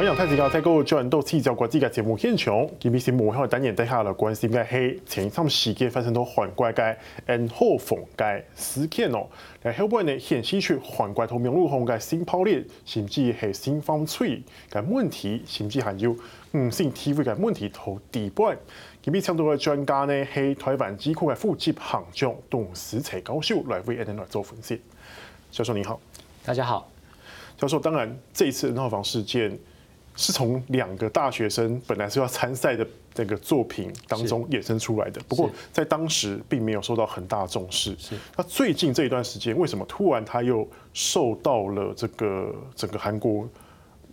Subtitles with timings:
[0.00, 6.96] 欢迎太子家在各位专到七角国际嘅节目现场，今日是幕后单元底下来关心嘅系前一阵时间发生到韩国嘅
[7.26, 9.26] N 号房嘅事件哦。
[9.62, 14.42] 嚟后边呢显示出韩国同明路红嘅性暴力，甚至系性犯罪
[14.72, 16.16] 嘅问题，甚至还有
[16.52, 18.56] 唔性 TV 嘅问题同地位。
[19.02, 24.80] 今日请到嘅专家呢系台湾智库嘅副执行长董思齐教授来为 N 来做分析。
[25.50, 26.00] 教授你好，
[26.42, 26.88] 大家好。
[27.58, 29.58] 教授，当然这一次 N 号房事件。
[30.16, 37.96] 是从两个大学生本来是要参赛的这个作品当中衍生出来的，不过在当时并没有受到很大重视。
[37.98, 43.48] 是，那最近这一段时间，为什么突然他又受到了这个整个韩国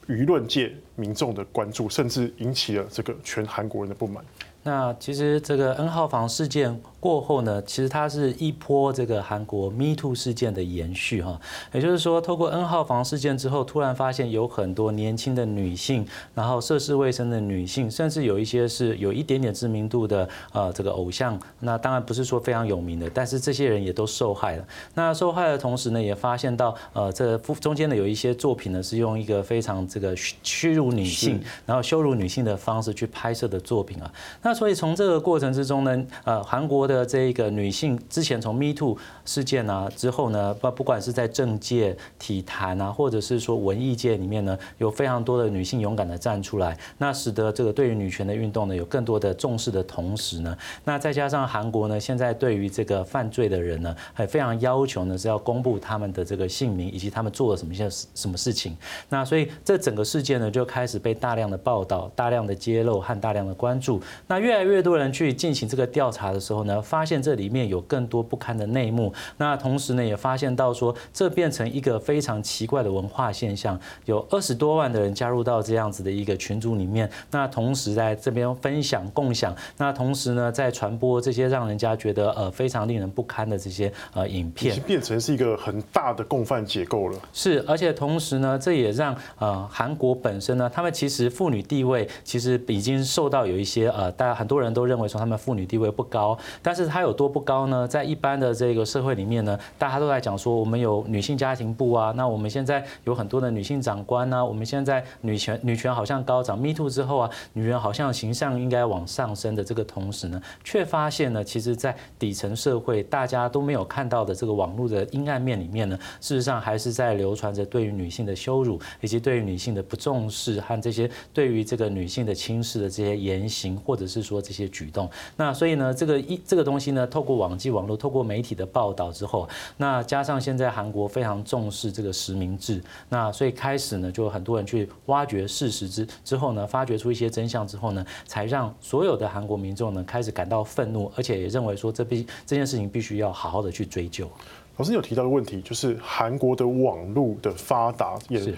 [0.07, 4.23] 舆论界民众的关注，甚至引起了这个全韩国人的不满？
[4.67, 6.77] 那其实这个 N 号房事件。
[6.99, 11.39] 过后呢，其实它是一波这个韩国 Me Too 事件的延续哈，
[11.72, 24.67] 也就是说，透过 N 号房事件之后，突然发现有很多年轻的女性，然后涉世未深的女性，甚至有一些是有一点点知名度的呃这个偶像，那当然不是说非常有名的，但是这些人也都受害了。
[24.95, 34.11] 那受害的同时呢，也发现到呃这中间呢有一些作品呢，是用一个非常这个屈辱女性，然后羞辱女性的方式去拍摄的作品啊。
[34.41, 36.88] 那所以从这个过程之中呢，呃韩国。
[36.88, 58.78] 的这个女性之前从 Me Too 事件啊之后呢，不不管是在政界、体坛啊，或者是说文艺界里面呢，有非常多的女性勇敢的站出来，那使得这个对于女权的运动呢有更多的重视的同时呢，那再加上韩国呢现在对于这个犯罪的人呢，还非常要求呢是要公布他们的这个姓名以及他们做了什么些什么事情，
[59.09, 66.81] 那所以这整个事件呢就开始被大量的报道、大量的揭露和大量的关注，那越来越多人去进行这个调查的时候呢。
[66.81, 87.19] 发现这里面有更多不堪的内幕，那同时呢，也发现到说，这变成一个非常奇怪的文化现象，有二十多万的人加入到这样子的一个群组里面，那同时在这边分享共享，那同时呢，在传播这些让人家觉得呃非常令人不堪的这些呃影片，已经变成是一个很大的共犯结构了。
[87.34, 96.38] 是，而且同时呢，这也让呃韩国本身呢，他们其实妇女地位其实已经受到有一些呃，大很多人都认为说他们妇女地位不高。
[96.61, 97.88] 但是他有多不高呢？
[97.88, 125.09] 在一般的这个社会里面呢，大家都在讲说，我们有女性家庭部啊，那我们现在有很多的女性长官啊，我们现在女权女权好像高涨，Me Too 之后啊，女人好像形象应该往上升的这个同时呢，却发现呢，其实在底层社会大家都没有看到的这个网络的阴暗面里面呢，事实上还是在流传着对于女性的羞辱，以及对于女性的不重视和这些对于这个女性的轻视的这些言行，或者是说这些举动。
[125.35, 127.05] 那所以呢，这个一这个东西呢。
[127.09, 129.47] 透过网际网络，透过媒体的报道之后，
[129.78, 144.29] 那加上现在韩国非常重视这个实名制，那所以开始呢，就很多人去挖掘事实之之后呢，发掘出一些真相之后呢，才让所有的韩国民众呢开始感到愤怒，而且也认为说这必这件事情必须要好好的去追究。
[144.75, 148.53] 老师有提到的问题，就是韩国的网络的发达也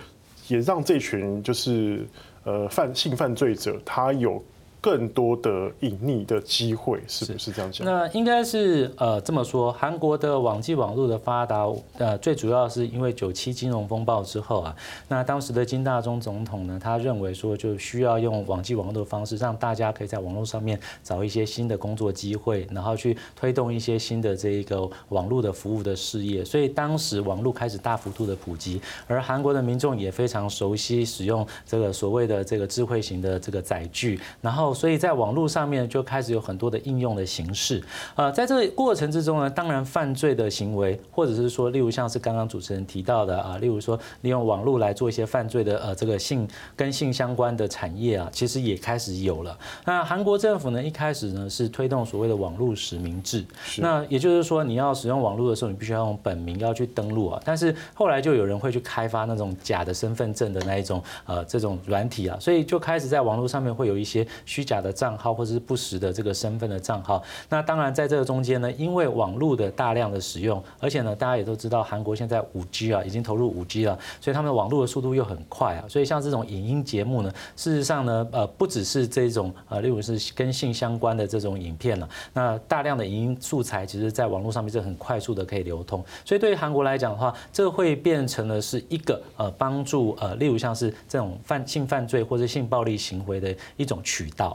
[0.47, 2.05] 也让这群就是
[2.43, 4.43] 呃犯性犯罪者他有。
[4.81, 7.85] 更多的隐匿的机会，是不是这样讲？
[7.85, 11.67] 那应该是呃这么说，韩国的网际网络的发达，
[11.97, 14.73] 呃最主要是因为九七金融风暴之后啊，
[15.09, 34.68] 那当时的金大中总统呢，他认为说就需要用网际网络的方式，让大家可以在网络上面找一些新的工作机会，然后去推动一些新的这一个网络的服务的事业，所以当时网络开始大幅度的普及，而韩国的民众也非常熟悉使用这个所谓的这个智慧型的这个载具，然后。
[34.73, 37.83] 所以在网络上面就开始有很多的应用的形式，
[38.15, 49.57] 呃，在这个过程之中呢，当然犯罪的行为，或者是说，例如像是刚刚主持人提到的啊，例如说利用网络来做一些犯罪的呃，这个性跟性相关的产业啊，其实也开始有了。
[49.85, 53.45] 那韩国政府呢，一开始呢是推动所谓的网络实名制，
[53.77, 57.41] 那也就是说你要使用网络的时候，你必须要用本名要去登录啊。
[57.45, 64.25] 但是后来就有人会去开发那种假的身份证的那一种呃这种软体啊，所以就开始在网络上面会有一些
[64.61, 64.69] 虚。
[64.69, 94.48] 假的账号或者是不实的这个身份的账号，那当然在这个中间呢，因为网络的大量的使用，而且呢，大家也都知道韩国现在五 G 啊已经投入五 G 了，所以他们的网络的速度又很快啊，所以像这种影音节目呢，事实上呢，呃，不只是这种呃，例如是跟性相关的这种影片了，那大量的影音素材其实在网络上面是很快速的可以流通，所以对于韩国来讲的话，这会变成了是一个呃帮助呃，例如像是这种犯性犯罪或者性暴力行为的一种渠道。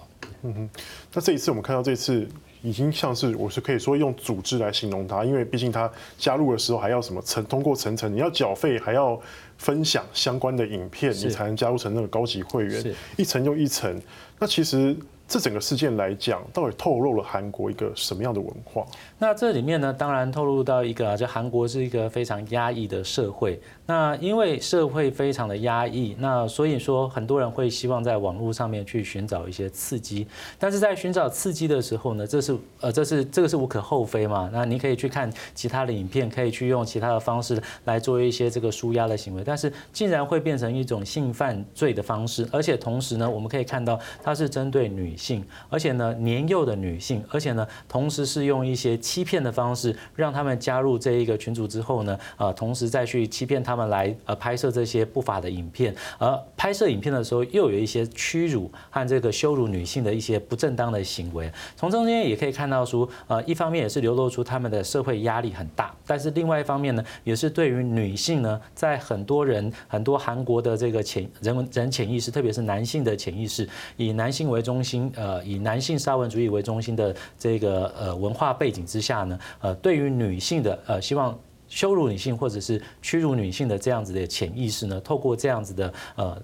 [0.46, 0.70] 嗯哼，
[1.14, 2.28] 那这一次我们看到这次
[2.60, 9.18] 已经像是我是可以说用组织来形容它，因为毕竟它加入的时候还要什么层通过层层，你要缴费还要
[9.64, 14.00] 分享相关的影片，你才能加入成那个高级会员，一层又一层。
[14.38, 14.96] 那其实。
[15.26, 18.84] 这整个事件来讲，到底透露了韩国一个什么样的文化？
[19.18, 23.58] 那这里面呢，当然透露到一个啊，就韩国是一个非常压抑的社会。
[23.86, 30.26] 那因为社会非常的压抑，那所以说很多人会希望在网络上面去寻找一些刺激。
[30.58, 34.50] 但是在寻找刺激的时候呢，这是呃，这是这个是无可厚非嘛。
[34.52, 39.42] 那你可以去看其他的影片，可以去用其他的方式来做一些这个舒压的行为。
[39.42, 61.48] 但但是竟然会变成一种性犯罪的方式，而且同时呢，我们可以看到它是针对女性，而且呢年幼的女性，而且呢同时是用一些欺骗的方式让他们加入这一个群组之后呢，呃，同时再去欺骗他们来呃拍摄这些不法的影片，而拍摄影片的时候又有一些屈辱和这个羞辱女性的一些不正当的行为。
[61.76, 81.36] 从中间也可以看到说，呃，一方面也是流露出他们的社会压力很大，但是另外一方面呢，也是对于女性呢，在很多多人很多韩国的这个潜人文人潜意识，特别是男性的潜意识，以男性为中心，呃，以男性沙文主义为中心的这个呃文化背景之下呢，呃，对于女性的呃希望。
[81.66, 86.40] 羞辱女性或者是屈辱女性的这样子的潜意识呢，透过这样子的呃。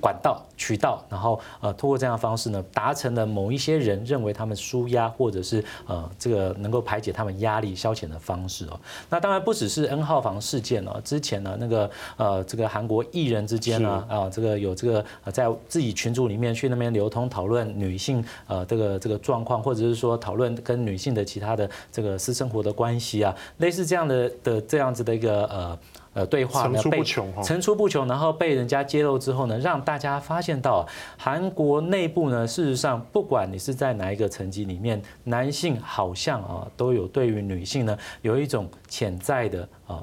[0.00, 8.78] 管道渠道，然后呃，通过这样的方式呢，达成了某一些人认为他们舒压或者是呃这个能够排解他们压力消遣的方式哦。
[9.10, 25.78] 那当然不只是 N 号房事件哦，之前呢那个呃这个韩国艺人之间呢啊这个有这个在自己群组里面去那边流通讨论女性呃这个这个状况，或者是说讨论跟女性的其他的这个私生活的关系啊，类似这样的的这样子的一个呃。
[26.14, 27.02] 呃，对话呢被
[27.42, 30.86] 层出不穷，然后被人家揭露之后呢，让大家发现到
[31.18, 40.02] 韩国内部呢，事实上不管你是在哪一个层级里面，男性好像啊都有对于女性呢有一种潜在的啊。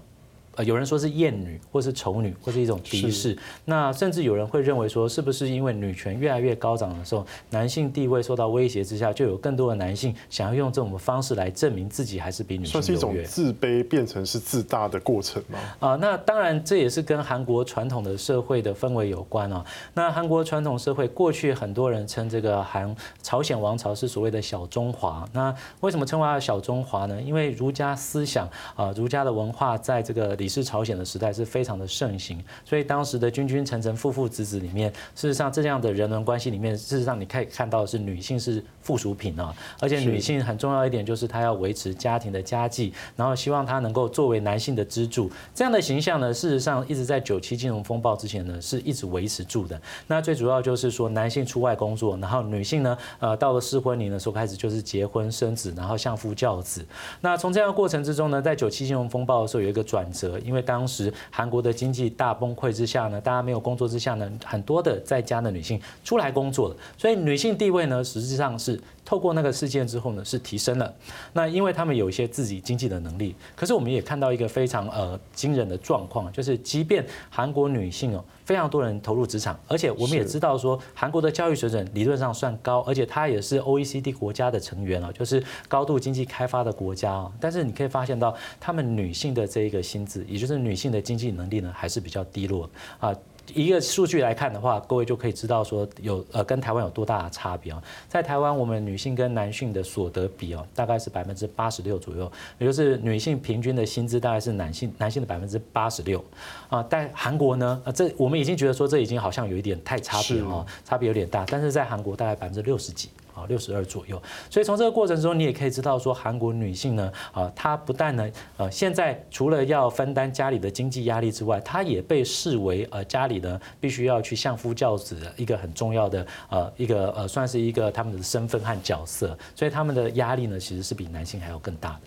[0.56, 3.38] 呃，有人说是厌女，或是丑女，或是一种敌视。
[3.63, 15.59] 那甚至有人会认为说，是不是因为女权越来越高涨的时候，男性地位受到威胁之下，就有更多的男性想要用这种方式来证明自己还是比女性是一种自卑变成是自大的过程吗？
[15.80, 19.65] 啊，那当然这也是跟韩国传统的社会的氛围有关啊。
[19.94, 22.94] 那韩国传统社会过去很多人称这个韩
[23.24, 25.25] 朝鲜王朝是所谓的小中华。
[25.31, 27.21] 那为什么称为它小中华呢？
[27.21, 30.41] 因为儒家思想啊，儒家的文化在这个。
[30.42, 49.80] 李氏朝鲜的时代是非常的盛行，所以当时的君君臣臣、父父子子里面，事实上这样的人伦关系里面，事实上你可以看到的是女性是附属品啊，而且女性很重要一点就是她要维持家庭的家计，然后希望她能够作为男性的支柱，这样的形象呢，事实上一直在九七金融风暴之前呢是一直维持住的。
[50.08, 56.84] 那最主要就是说男性出外工作，然后女性呢，呃，到了适婚年龄的时候开始就是结婚生子，然后相夫教子。
[57.20, 60.31] 那从这样的过程之中呢，在九七金融风暴的时候有一个转折。
[60.39, 70.94] 因为当时韩国的经济大崩溃之下呢，大家没有工作之下呢，很多的在家的女性出来工作了，所以女性地位呢，实际上是透过那个事件之后呢，是提升了。
[71.33, 78.24] 那因为他们有一些自己经济的能力，可是我们也看到一个非常呃惊人的状况，就是即便韩国女性哦。
[78.44, 87.31] 非常多人投入职场，而且我们也知道说，韩国的教育水准理论上算高，而且它也是 OECD 国家的成员啊，就是高度经济开发的国家啊。
[87.39, 93.16] 但是你可以发现到，他们女性的这一个薪资，也就是女性的经济能力呢，还是比较低落啊。
[93.54, 97.83] 一个数据来看的话，各位就可以知道说有呃跟台湾有多大的差别啊。
[98.07, 106.24] 在台湾，我们女性跟男性的所得比哦，大概是百分之八十六左右，也就是女性平均的薪资大概是男性男性的百分之八十六
[106.69, 106.86] 啊。
[106.90, 111.45] 但韩国呢，这我们已经觉得说这已经好像有一点太差别了，差别有点大。
[111.50, 113.10] 但是在韩国大概百分之六十几。
[113.33, 132.00] 啊，六十二左右，所以从这个过程中，你也可以知道说，韩国女性呢，啊，她不但呢，呃，现在除了要分担家里的经济压力之外，她也被视为呃家里呢必须要去相夫教子的一个很重要的呃一个呃算是一个他们的身份和角色，所以他们的压力呢其实是比男性还要更大的。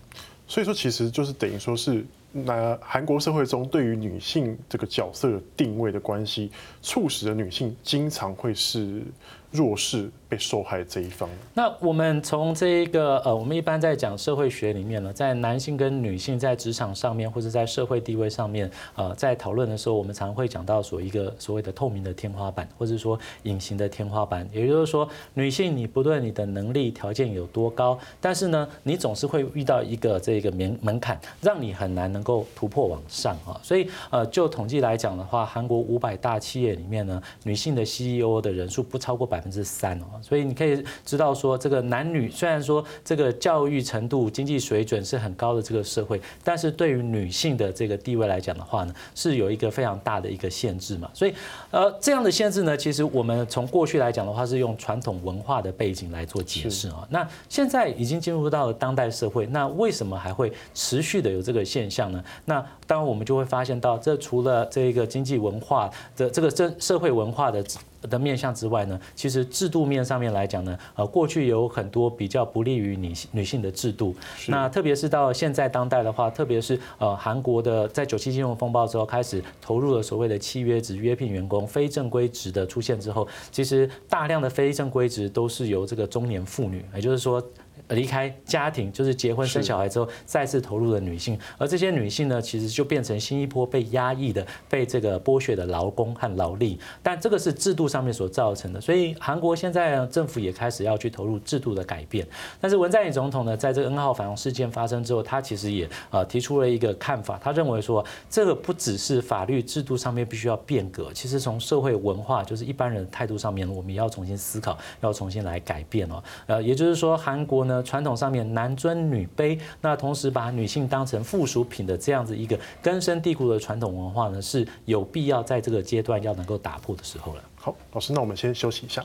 [0.46, 6.50] 所以说，其实就是等于说是那韩国社会中对于女性这个角色定位的关系，
[6.82, 9.02] 促使的女性经常会是
[9.50, 10.10] 弱势。
[10.34, 24.44] 被受害这一方，那我们从这一个呃，我们一般在讲社会学里面呢，在男性跟女性在职场上面或者在社会地位上面，呃，在讨论的时候，我们常会讲到所一个所谓的透明的天花板，或者说隐形的天花板。
[24.52, 33.54] 也就是说，女性你不论你的能力条件有多高，但是呢，你总是会遇到一个这个门门槛，让你很难能够突破往上啊。
[33.62, 40.06] 所以呃，就统计来讲的话，韩国五百大企业里面呢，女性的 CEO 的人数不超过百分之三哦。
[40.24, 51.10] 所以你可以知道说，这个男女虽然说这个教育程度、经济水准是很高的这个社会，但是对于女性的这个地位来讲的话呢，是有一个非常大的一个限制嘛。
[51.12, 51.34] 所以
[51.70, 57.06] 呃，这样的限制呢，其实我们从过去来讲的话，是用传统文化的背景来做解释啊。
[57.10, 62.24] 那现在已经进入到了当代社会，那为什么还会持续的有这个现象呢？
[62.46, 67.62] 那当然我们就会发现到，这除了这个经济文化的这个社社会文化的。
[68.10, 74.14] 的面向之外呢，其实制度面上面来讲呢，呃，过去有很多比较不利于女性女性的制度。
[74.48, 87.42] 那特别是到现在当代的话，特别是呃韩国的在九七金融风暴之后开始投入了所谓的契约职约聘员工、非正规职的出现之后，其实大量的非正规职都是由这个中年妇女，也就是说。
[87.88, 96.80] 离开家庭就是结婚生小孩之后再次投入的女性，而这些女性呢，其实就变成新一波被压抑的、被这个剥削的劳工和劳力。
[97.02, 102.26] 但这个是制度上面所造成的，所以韩国现在政府也开始要去投入制度的改变。
[102.58, 116.22] 但是文在寅总统呢，在这个 N 号房事件发生之后，他其实也呃提出了一个看法，他认为说，这个不只是法律制度上面必须要变革，其实从社会文化，就是一般人的态度上面，我们也要重新思考，要重新来改变哦。
[116.46, 117.73] 呃，也就是说，韩国呢。
[117.82, 127.42] 传统上面男尊女卑，那同时把女性当成附属品的这样子一个根深蒂固的传统文化呢，是有必要在这个阶段要能够打破的时候了。
[127.56, 129.02] 好，老师，那我们先休息一下。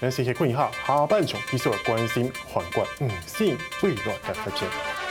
[0.00, 5.03] 感，谢谢坤一下，下半场继续关心皇冠，嗯，性未来的发展。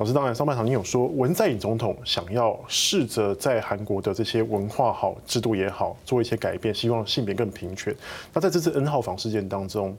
[0.00, 7.94] 老师，当然，上半场你有说文在寅总统想要试着在韩国的这些文化好、制度也好，做一些改变，希望性别更平权。
[8.32, 9.94] 那在这次 N 号房事件当中，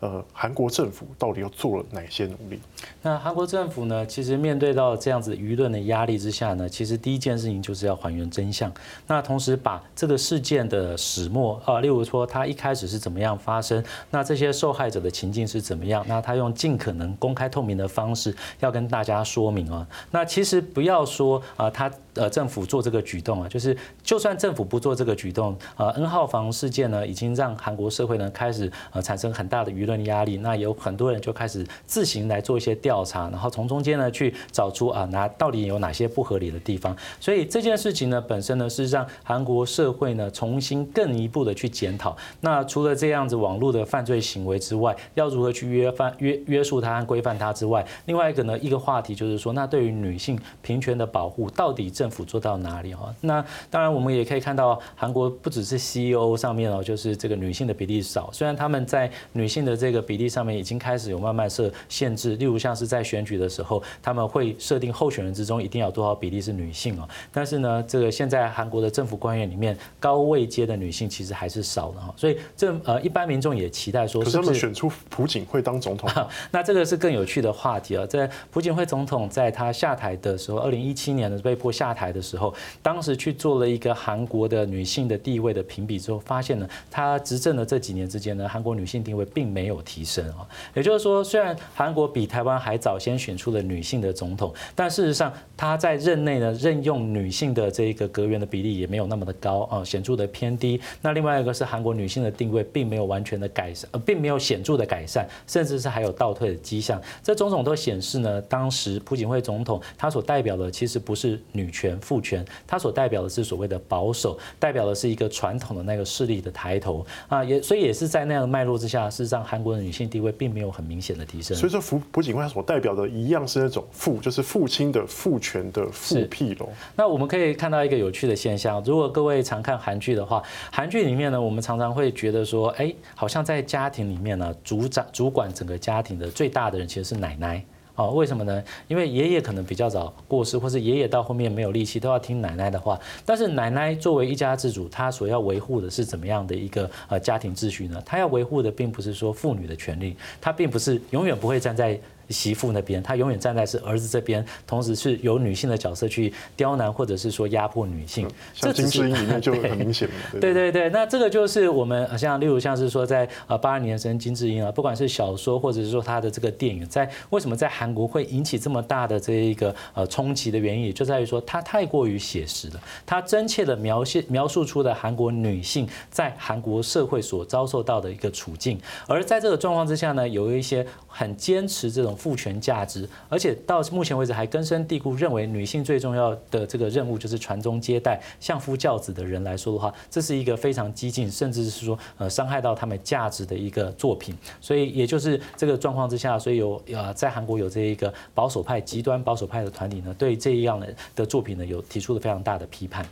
[0.00, 2.60] 呃，韩国政府到底又做了哪些努力？
[3.00, 8.70] 那韩国政府呢，其实面对到这样子舆论的压力之下呢，其实第一件事情就是要还原真相。
[9.06, 19.86] 那同时把这个事件的始末啊，例如说它一开始是怎么样发生，那这些受害者的情境是怎么样，那他用尽可能公开透明的方式要跟大家说明啊。
[20.10, 21.90] 那其实不要说啊，他。
[22.14, 30.38] 呃，政府做这个举动啊，就是就算政府不做这个举动，呃，N 号房事件呢，已经让韩国社会呢开始呃产生很大的舆舆论压力。
[30.38, 36.96] 那有很多人就开始自行来做一些调查，然后从中间呢去找出啊，哪到底有哪些不合理的地方。
[37.20, 42.16] 所以这件事情呢本身呢是让韩国社会呢重新更一步的去检讨。
[42.40, 53.14] 那除了这样子网络的犯罪行为之外，要如何去约范约约束它和规范它之外，另外一个呢一个话题就是说，那对于女性平权的保护到底政府做到哪里哈？
[53.20, 58.30] 那当然，我们也可以看到，韩国不只是 CEO 上面哦，就是这个女性的比例少。
[58.32, 67.08] 虽然他们在女性的这个比例上面已经开始有慢慢设限制，例如像是在选举的时候，他们会设定候选人之中一定要多少比例是女性哦。
[67.32, 72.12] 但是呢，这个现在韩国的政府官员里面高位阶的女性其实还是少的哈。
[72.16, 76.10] 所以这呃，一般民众也期待说，可是他们选出朴槿惠当总统，
[76.50, 78.04] 那这个是更有趣的话题啊。
[78.04, 82.34] 在朴槿惠总统在他下台的时候，二零一七年的被迫下台的时候。
[82.34, 82.52] 时候，
[82.82, 90.46] 当时去做了一个韩国的女性的地位的评比之后，发现呢，她执政的这几年之间呢，韩国女性地位并没没有提升啊。
[90.74, 100.78] 也就是说，虽然韩国比台湾还早先选出了女性的总统，但事实上，她在任内呢，任用女性的这一个阁员的比例也没有那么的高啊，显著的偏低。
[101.00, 107.00] 那另外一个是韩国女性的定位并没有完全的改善，呃，并没有显著的改善，甚至是还有倒退的迹象。
[107.22, 121.56] 这种种都显示呢，当时朴槿惠总统她所代表的其实不是女权父权，她所代表的是所谓的保守，代表的是一个传统的那个势力的抬头啊，也所以也是在那样的脉络之下，事实上韩国的女性地位并没有很明显的提升。
[121.56, 126.68] 所以说，朴朴槿惠所代表的一样是那种父，就是父亲的父权的父辟喽。
[126.96, 130.42] 那我们可以看到一个有趣的现象，如果各位常看韩剧的话，
[130.72, 137.64] 韩剧里面呢，我们常常会觉得说，哎，好像在家庭里面呢，主掌主管整个家庭的最大的人其实是奶奶。
[137.96, 138.62] 哦，为什么呢？
[138.88, 142.98] 因为爷爷可能比较早过世，或是爷爷到后面没有力气，都要听奶奶的话。
[143.24, 148.02] 但是奶奶作为一家之主，她所要维护的是怎么样的一个呃家庭秩序呢？
[148.04, 151.98] 她要维护的并不是说妇女的权利，她并不是永远不会站在
[152.28, 158.28] 媳妇那边，他永远站在是儿子这边，同时是由女性的角色去刁难或者是说压迫女性。
[158.54, 160.14] 这金智英里面就很 明显嘛。
[160.40, 194.34] 对对对，那这个就是我们像例如像是说在呃八二年生金智英啊，不管是小说或者是说他的这个电影，在为什么在韩国会引起这么大的这一个呃冲击的原因，也就在于说他太过于写实了，他真切的描写描述出了韩国女性在韩国社会所遭受到的一个处境，而在这个状况之下呢，有一些很坚持这种父权价值，而且到目前为止还根深蒂固认为女性最重要的这个任务就是传宗接代、相夫教子的人来说的话，这是一个非常激进，甚至是说呃伤害到他们价值的一个作品。
[194.60, 203.04] 所以也就是这个状况之下，所以有呃在韩国有这一个保守派、极端保守派的团体呢，对这样的的作品呢有提出了非常大的批判。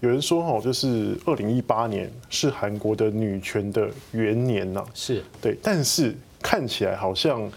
[0.00, 7.50] 有人说哈，就是二零一八年是韩国的女权的元年呐，是对，但是看起来好像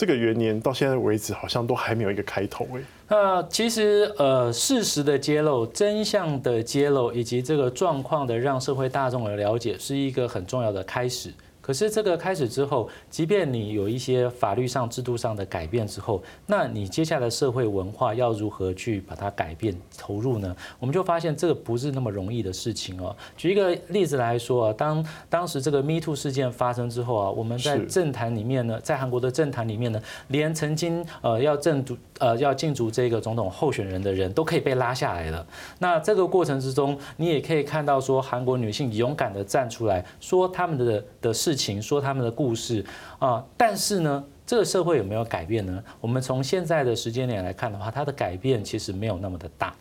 [0.00, 2.80] 这个元年到现在为止，好像都还没有一个开头哎。
[3.06, 11.30] 那其实呃，事实的揭露、真相的揭露，以及这个状况的让社会大众的了解，是一个很重要的开始。
[11.70, 20.56] 可是这个开始之后，即便你有一些法律上、制度上的改变之后，那你接下来社会文化要如何去把它改变、投入呢？
[20.80, 23.14] 我们就发现这个不是那么容易的事情哦。
[23.36, 35.46] 举一个例子来说啊，当当时这个 Me Too 事件发生之后啊，我们在政坛里面呢，在韩国的政坛里面呢，连曾经呃要正主呃要竞逐这个总统候选人的人都可以被拉下来了。
[35.78, 41.59] 那这个过程之中，你也可以看到说，韩国女性勇敢的站出来说他们的的事情。
[41.60, 42.84] 情说他们的故事
[43.18, 45.82] 啊，但是呢，这个社会有没有改变呢？
[46.00, 49.74] 我们从现在的时间点来看的话，它的改变其实没有那么的大。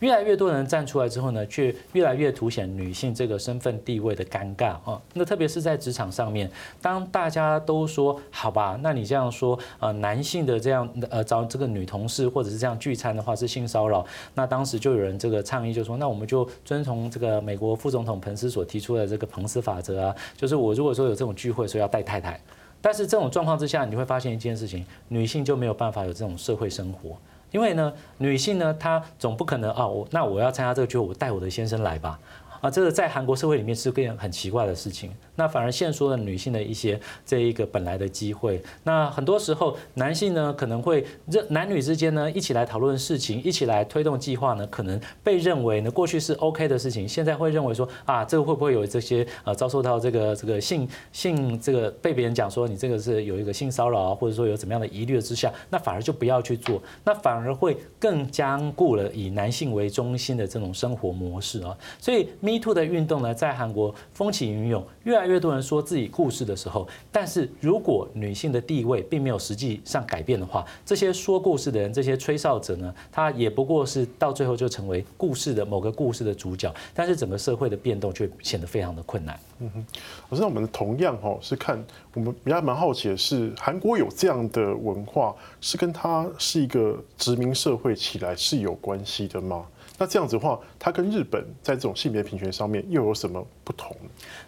[0.00, 5.00] 越来越多人站出来之后呢，却越来越凸显女性这个身份地位的尴尬啊。
[5.14, 6.50] 那特别是在职场上面，
[6.80, 22.40] 当大家都说好吧，那你这样说，呃，男性的这样呃找这个女同事或者是这样聚餐的话是性骚扰，那当时就有人这个倡议，就说那我们就遵从这个美国副总统彭斯所提出的这个彭斯法则啊，就是我如果说有这种聚会，说要带太太，
[22.80, 27.16] 但是这种状况之下，你会发现一件事情，女性就没有办法有这种社会生活。
[27.50, 32.18] 因为呢，女性呢，她总不可能啊，我那我要参加这个聚会，我带我的先生来吧。
[32.60, 35.12] 啊，这个在韩国社会里面是件很奇怪的事情。
[35.38, 38.60] 那反而限缩了女性的一些这一个本来的机会。
[38.82, 61.76] 那很多时候，男性呢可能会这男女之间呢一起来讨论事情，一起来推动计划呢，可能被认为呢过去是 OK 的事情，现在会认为说啊，这个会不会有这些呃遭受到这个这个性性这个被别人讲说你这个是有一个性骚扰啊，或者说有怎么样的疑虑之下，那反而就不要去做，那反而会更僵固了以男性为中心的这种生活模式啊。
[62.00, 62.26] 所以。
[62.40, 79.38] Me Too 的运动呢，在韩国风起云涌，越来越多人说自己故事的时候，但是如果女性的地位并没有实际上改变的话，这些说故事的人，这些吹哨者呢，他也不过是到最后就成为故事的某个故事的主角，但是整个社会的变动却显得非常的困难。
[79.60, 79.86] 嗯哼，
[80.30, 81.82] 可是我们同样哈是看
[82.14, 89.64] 我们比较蛮好奇的是，韩国有这样的文化，是跟它是一个殖民社会起来是有关系的吗？
[90.00, 93.96] 那这样子的话，它跟日本在这种性别平权上面又有什么不同？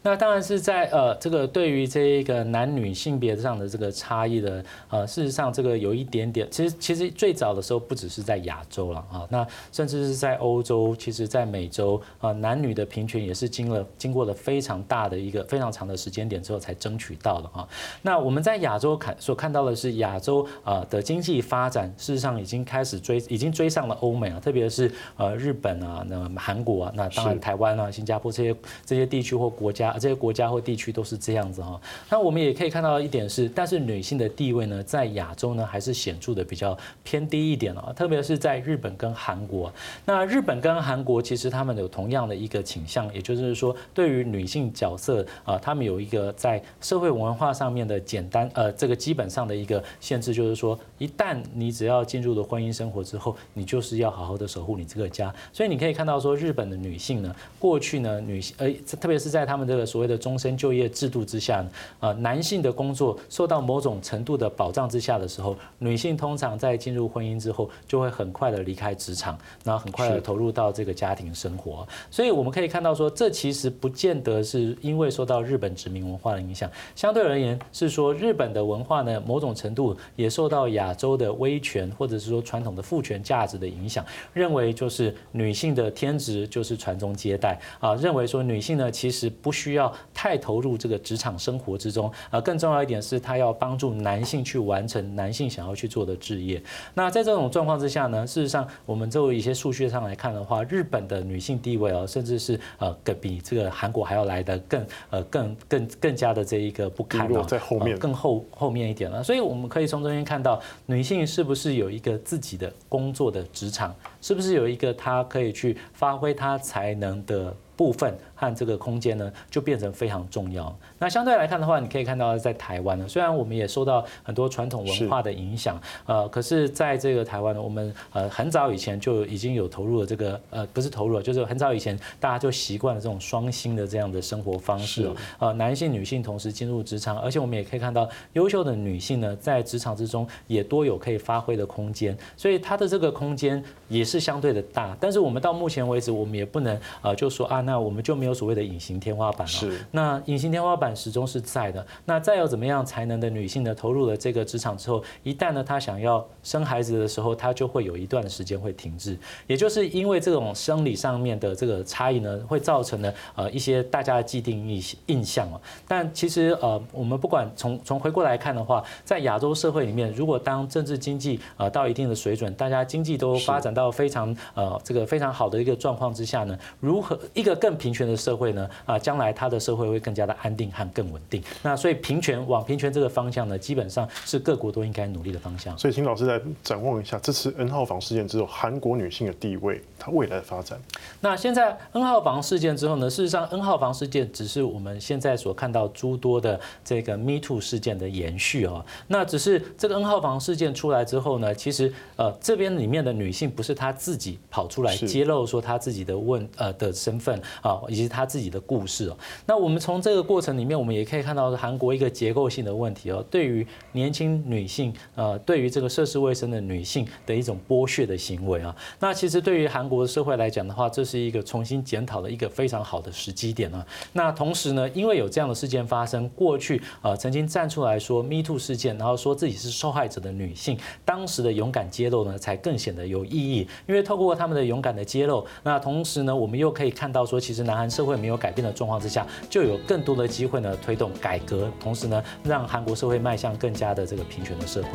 [0.01, 17.69] 那当然是在呃，这个对于这个男女性别上的这个差异的呃，事实上这个有一点点，其实其实最早的时候不只是在亚洲了啊，那甚至是在欧洲，其实在美洲啊，男女的平权也是经了经过了非常大的一个非常长的时间点之后才争取到的啊。
[18.03, 25.41] 那我们在亚洲看所看到的是亚洲啊的经济发展，事实上已经开始追，已经追上了欧美啊，特别是呃。
[25.41, 31.81] 日本啊，那韩国啊，那当然台湾啊、新加坡这些这些地区或国家，这些国家或地区都是这样子哈。
[32.09, 39.73] 那我们也可以看到一点是，但是女性的地位呢，在亚洲呢还是显著的比较偏低一点啊，特别是在日本跟韩国。
[40.05, 55.33] 那日本跟韩国其实他们有同样的一个倾向，也就是说，对于女性角色啊，他们有一个在社会文化上面的简单呃这个基本上的一个限制，就是说，一旦你只要进入了婚姻生活之后，你就是要好好的守护你这个家。
[55.53, 61.65] 所以你可以看到说，日本的女性呢，过去呢，女性，呃，特别是在他们这个所谓的终身就业制度之下，
[62.01, 71.87] 呃，男性的工作受到某种程度的保障之下的时候，女性通常在进入婚姻之后，就会很快的离开职场，然后很快的投入到这个家庭生活。
[72.11, 85.15] 所以我们可以看到说，这其实不见得是因为受到日本殖民文化的影响，相对而言是说日本的文化呢，某种程度也受到亚洲的威权或者是说传统的父权价值的影响，认为就是。
[85.33, 96.63] 女性的天职就是传宗接代啊，认为说女性呢其实不需要太投入这个职场生活之中啊，更重要一点是她要帮助男性去完成男性想要去做的职业。
[96.95, 109.23] 那在这种状况之下呢，事实上我们作为一些数据上来看的话，日本的女性地位哦，甚至是呃更比这个韩国还要来的更呃更更更加的这一个不堪哦，在后面更后后面一点了。
[109.23, 118.17] 所以我们可以从中间看到，女性是不是有一个自己的工作的职场，是不是有一个他可以去发挥他才能的部分。
[118.41, 120.75] 和这个空间呢，就变成非常重要。
[120.99, 135.07] 那相对来看的话，你可以看到在台湾呢，虽然我们也受到很多传统文化的影响，呃，可是在这个台湾呢，我们呃很早以前就已经有投入了这个呃不是投入了，就是很早以前大家就习惯了这种双薪的这样的生活方式，
[135.39, 144.97] 呃，男性女性同时进入职场，而且我们也可以看到优秀的女性呢，在职场之中也多有可以发挥的空间，所以她的这个空间也是相对的大。
[144.99, 148.30] 但是我们到目前为止，我们也不能呃就说啊，那我们就没有。
[148.35, 151.87] 所谓的隐形天花板哦，是那隐形天花板始终是在的。
[152.05, 153.75] 那再有怎么样才能的女性呢？
[153.75, 159.17] 投入了这个职场之后，一旦呢她想要生孩子的时候，她就会有一段时间会停滞。
[159.47, 165.61] 也就是因为这种生理上面的这个差异呢，会造成呢呃一些大家的既定印印象哦。
[165.89, 178.69] 但其实呃我们不管从从回过来看的话，在亚洲社会里面，如果当政治经济呃到一定的水准，大家经济都发展到非常呃这个非常好的一个状况之下呢，如何一个更平权的社会呢？
[178.85, 181.43] 啊，将来他的社会会更加的安定和更稳定。
[181.63, 185.77] 那所以平权往平权这个方向呢，基本上是各国都应该努力的方向。
[185.79, 190.79] 所以，请老师来展望一下这次 N 号房事件之后，韩国女性的地位，它未来的发展。
[191.21, 198.85] 那现在 N 号房事件之后呢，事实上 N 号房事件只是我们现在所看到诸多的这个 Me Too 事件的延续哦。
[199.09, 208.51] 那只是这个 N 号房事件出来之后呢，其实呃这边里面的女性不是她自己跑出来揭露说她自己的问呃的身份啊，以及他自己。
[208.51, 218.75] 的故事哦，那我们从这个过程里面，我们也可以看到韩国一个结构性的问题哦，对于年轻女性，呃，对于这个涉世未深的女性的一种剥削的行为啊。
[218.99, 223.87] 那其实对于韩国的社会来讲的话，这是一个重新检讨的一个非常好的时机点啊。
[224.15, 233.69] 那同时呢，因为有这样的事件发生，过去呃曾经站出来说 “Me Too” 事件，然后说自己是受害者的女性，当时的勇敢揭露呢，才更显得有意义。
[233.87, 238.41] 因为透过他们的勇敢的揭露，那同时呢，我们又可以看到说，其实南韩社会没有。
[238.41, 244.89] 改变的状况之下，就有更多的机会呢，推动改革，同时呢，让韩国社会迈向更加的这个平权的社会。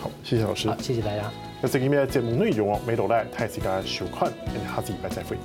[0.00, 0.68] 好，谢谢老师。
[0.68, 1.28] 好，谢谢大家。
[1.60, 4.32] 那这里面的节目内容哦，没落来，太谢大家收看，
[4.72, 5.36] 下次再会。